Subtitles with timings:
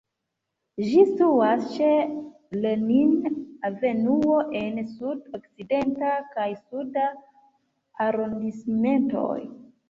[0.83, 1.89] Ĝi situas ĉe
[2.63, 7.05] Lenin-avenuo en Sud-Okcidenta kaj Suda
[8.09, 9.39] arondismentoj.